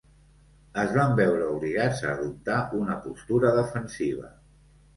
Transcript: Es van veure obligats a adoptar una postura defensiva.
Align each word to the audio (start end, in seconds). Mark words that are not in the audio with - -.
Es 0.83 0.93
van 0.95 1.13
veure 1.19 1.49
obligats 1.57 2.01
a 2.07 2.09
adoptar 2.15 2.57
una 2.81 2.99
postura 3.07 3.55
defensiva. 3.61 4.35